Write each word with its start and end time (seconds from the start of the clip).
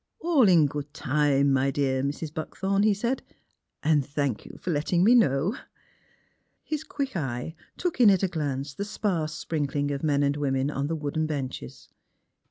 "All 0.19 0.49
in 0.49 0.65
good 0.65 0.95
time, 0.95 1.53
my 1.53 1.69
dear 1.69 2.01
Mrs. 2.01 2.33
Buck 2.33 2.57
horn," 2.57 2.81
he 2.81 2.91
said." 2.91 3.21
And 3.83 4.03
thank 4.03 4.45
you 4.47 4.57
for 4.59 4.71
letting 4.71 5.03
me 5.03 5.13
know." 5.13 5.55
His 6.63 6.83
quick 6.83 7.15
eye 7.15 7.53
took 7.77 8.01
in 8.01 8.09
at 8.09 8.23
a 8.23 8.27
glance 8.27 8.73
the 8.73 8.83
sparse 8.83 9.35
sprinkling 9.35 9.91
of 9.91 10.01
men 10.01 10.23
and 10.23 10.37
women 10.37 10.71
on 10.71 10.87
the 10.87 10.95
wooden 10.95 11.27
benches. 11.27 11.87